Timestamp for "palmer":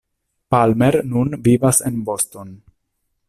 0.53-0.95